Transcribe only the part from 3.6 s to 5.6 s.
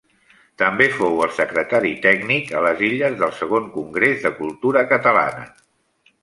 Congrés de Cultura Catalana.